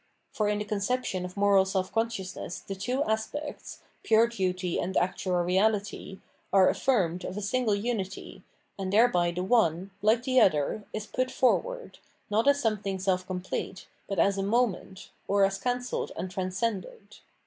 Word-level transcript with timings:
For 0.31 0.47
in 0.47 0.57
the 0.57 0.65
conception 0.65 1.25
of 1.25 1.37
moral 1.37 1.63
self 1.63 1.91
consciousness 1.93 2.57
the 2.59 2.73
two 2.73 3.03
aspects, 3.03 3.81
pure 4.01 4.25
duty 4.25 4.79
and 4.79 4.97
actual 4.97 5.43
reality, 5.43 6.17
are 6.51 6.69
affirmed 6.69 7.23
of 7.23 7.37
a 7.37 7.41
single 7.43 7.75
unity, 7.75 8.41
and 8.79 8.91
thereby 8.91 9.29
the 9.29 9.43
one, 9.43 9.91
like 10.01 10.23
the 10.23 10.41
other, 10.41 10.85
is 10.91 11.05
put 11.05 11.29
forward, 11.29 11.99
not 12.31 12.47
as 12.47 12.59
something 12.59 12.97
self 12.97 13.27
complete, 13.27 13.85
but 14.09 14.17
as 14.17 14.39
a 14.39 14.41
moment, 14.41 15.11
or 15.27 15.45
as 15.45 15.59
cancelled 15.59 16.11
and 16.17 16.31
transcended. 16.31 17.17